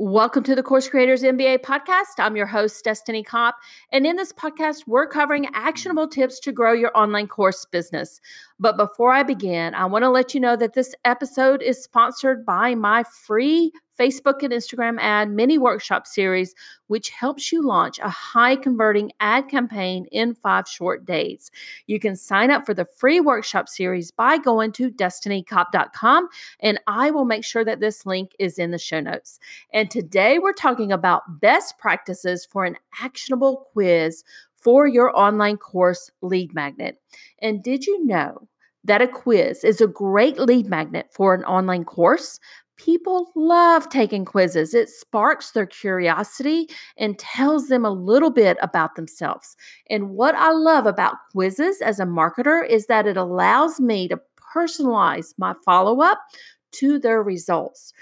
[0.00, 2.20] Welcome to the Course Creators MBA podcast.
[2.20, 3.56] I'm your host, Destini Copp.
[3.90, 8.20] And in this podcast, we're covering actionable tips to grow your online course business.
[8.60, 12.46] But before I begin, I want to let you know that this episode is sponsored
[12.46, 16.54] by my free Facebook and Instagram ad mini workshop series,
[16.86, 21.50] which helps you launch a high converting ad campaign in five short days.
[21.86, 26.28] You can sign up for the free workshop series by going to destinicopp.com,
[26.60, 29.38] and I will make sure that this link is in the show notes.
[29.72, 34.24] And today we're talking about best practices for an actionable quiz
[34.56, 37.00] for your online course lead magnet.
[37.40, 38.48] And did you know?
[38.84, 42.38] That a quiz is a great lead magnet for an online course
[42.78, 44.72] People love taking quizzes.
[44.72, 49.56] It sparks their curiosity and tells them a little bit about themselves.
[49.90, 54.20] And what I love about quizzes as a marketer is that it allows me to
[54.54, 56.20] personalize my follow up
[56.72, 57.92] to their results.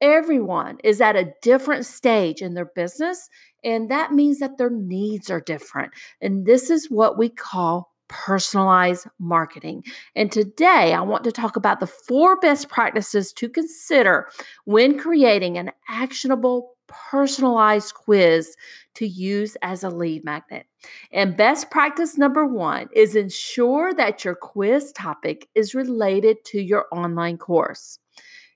[0.00, 3.28] Everyone is at a different stage in their business,
[3.62, 5.92] and that means that their needs are different.
[6.20, 9.82] And this is what we call personalized marketing.
[10.14, 14.28] And today I want to talk about the four best practices to consider
[14.66, 18.56] when creating an actionable personalized quiz
[18.94, 20.66] to use as a lead magnet.
[21.12, 26.86] And best practice number one is ensure that your quiz topic is related to your
[26.92, 27.98] online course.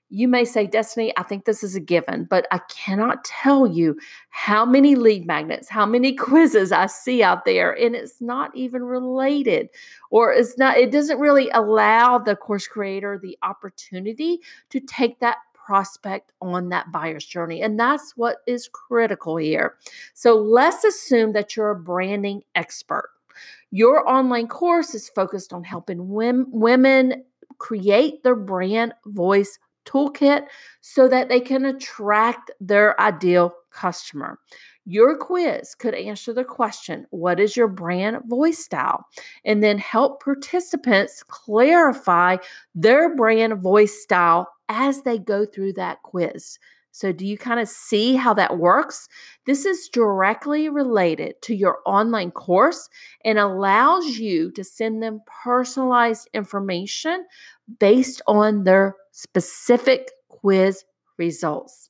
[0.09, 3.97] You may say, Destini, I think this is a given, but I cannot tell you
[4.29, 8.83] how many lead magnets, how many quizzes I see out there, and it's not even
[8.83, 9.69] related,
[10.09, 15.37] or it's not, it doesn't really allow the course creator the opportunity to take that
[15.53, 17.61] prospect on that buyer's journey.
[17.61, 19.75] And that's what is critical here.
[20.15, 23.11] So let's assume that you're a branding expert.
[23.69, 27.23] Your online course is focused on helping women
[27.59, 29.59] create their brand voice
[29.89, 30.45] toolkit
[30.81, 34.39] so that they can attract their ideal customer.
[34.85, 39.05] Your quiz could answer the question, What is your brand voice style?
[39.45, 42.37] And then help participants clarify
[42.73, 46.57] their brand voice style as they go through that quiz.
[46.91, 49.07] So, do you kind of see how that works?
[49.45, 52.89] This is directly related to your online course
[53.23, 57.25] and allows you to send them personalized information
[57.79, 60.83] based on their specific quiz
[61.17, 61.89] results.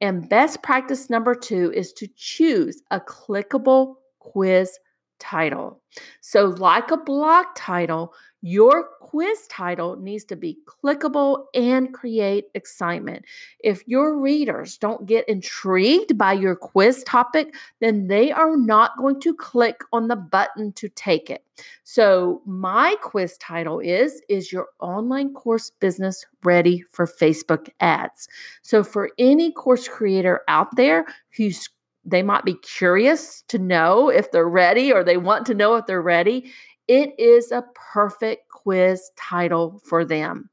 [0.00, 4.78] And best practice number two is to choose a clickable quiz
[5.18, 5.80] title.
[6.20, 8.12] So, like a blog title,
[8.42, 13.24] your quiz title needs to be clickable and create excitement.
[13.60, 19.20] If your readers don't get intrigued by your quiz topic, then they are not going
[19.20, 21.44] to click on the button to take it.
[21.84, 28.28] So, my quiz title is Is your online course business ready for Facebook ads?
[28.62, 31.06] So, for any course creator out there
[31.36, 31.68] who's
[32.08, 35.86] they might be curious to know if they're ready or they want to know if
[35.86, 36.52] they're ready
[36.88, 40.50] it is a perfect quiz title for them.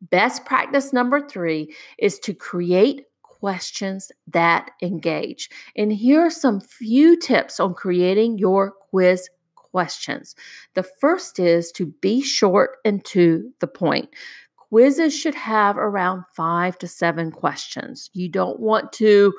[0.00, 5.48] Best practice number three is to create questions that engage.
[5.76, 10.34] And here are some few tips on creating your quiz questions.
[10.74, 14.08] The first is to be short and to the point.
[14.56, 18.10] Quizzes should have around five to seven questions.
[18.12, 19.34] You don't want to,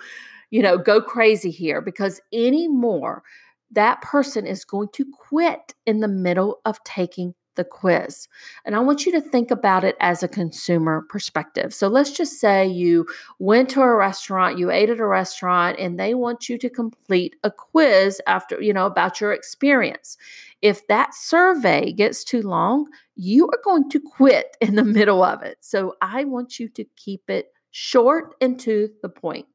[0.52, 3.24] you know, go crazy here because any more
[3.72, 8.28] that person is going to quit in the middle of taking the quiz.
[8.66, 11.74] And I want you to think about it as a consumer perspective.
[11.74, 13.06] So let's just say you
[13.40, 17.36] went to a restaurant, you ate at a restaurant, and they want you to complete
[17.44, 20.18] a quiz after, you know, about your experience.
[20.62, 25.42] If that survey gets too long, you are going to quit in the middle of
[25.42, 25.58] it.
[25.60, 29.46] So I want you to keep it short and to the point.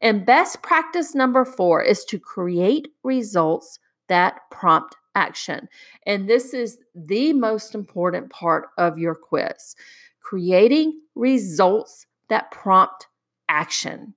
[0.00, 3.78] And best practice number four is to create results
[4.08, 5.68] that prompt action.
[6.06, 9.74] And this is the most important part of your quiz
[10.20, 13.06] creating results that prompt
[13.48, 14.14] action.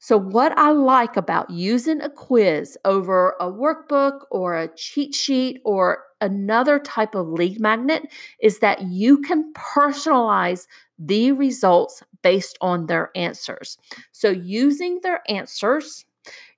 [0.00, 5.60] So, what I like about using a quiz over a workbook or a cheat sheet
[5.64, 8.04] or another type of lead magnet
[8.40, 10.66] is that you can personalize
[10.98, 13.76] the results based on their answers.
[14.12, 16.06] So, using their answers,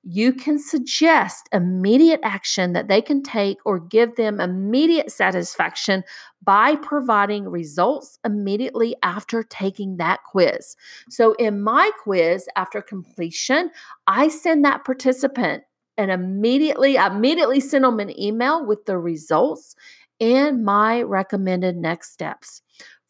[0.02, 6.02] you can suggest immediate action that they can take or give them immediate satisfaction
[6.42, 10.76] by providing results immediately after taking that quiz.
[11.08, 13.70] So, in my quiz, after completion,
[14.06, 15.62] I send that participant
[15.96, 19.76] and immediately, immediately send them an email with the results
[20.20, 22.62] and my recommended next steps.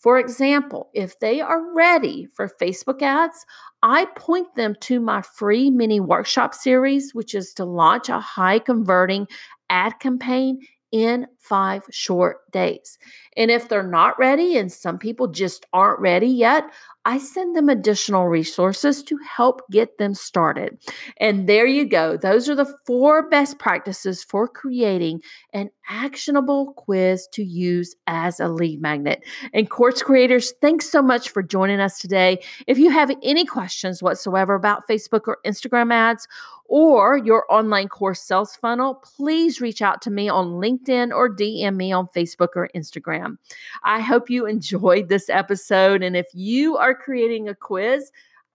[0.02, 3.46] For example, if they are ready for Facebook ads,
[3.84, 8.58] I point them to my free mini workshop series, which is to launch a high
[8.58, 9.28] converting
[9.70, 10.58] ad campaign
[10.90, 12.98] in five short days.
[13.36, 16.64] And if they're not ready, and some people just aren't ready yet,
[17.04, 20.78] I send them additional resources to help get them started.
[21.18, 22.16] And there you go.
[22.16, 25.22] Those are the four best practices for creating
[25.52, 29.22] an actionable quiz to use as a lead magnet.
[29.52, 32.42] And course creators, thanks so much for joining us today.
[32.66, 36.28] If you have any questions whatsoever about Facebook or Instagram ads,
[36.72, 41.76] or your online course sales funnel, please reach out to me on LinkedIn or DM
[41.76, 43.36] me on Facebook or Instagram.
[43.84, 46.02] I hope you enjoyed this episode.
[46.02, 48.10] And if you are creating a quiz,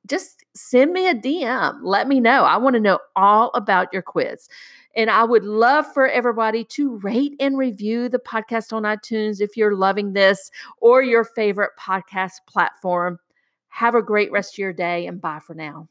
[0.08, 1.80] just send me a DM.
[1.84, 2.44] Let me know.
[2.44, 4.48] I want to know all about your quiz.
[4.96, 9.58] And I would love for everybody to rate and review the podcast on iTunes if
[9.58, 10.50] you're loving this
[10.80, 13.20] or your favorite podcast platform.
[13.68, 15.88] Have a great rest of your day and bye for now.